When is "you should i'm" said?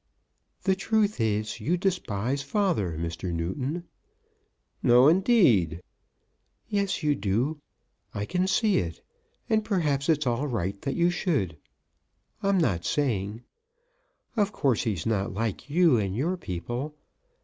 10.95-12.57